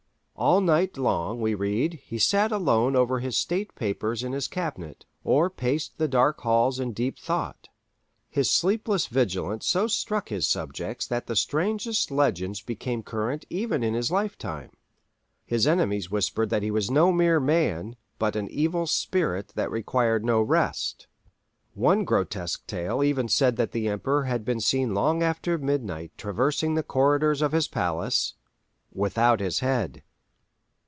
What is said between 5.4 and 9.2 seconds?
paced the dark halls in deep thought. His sleepless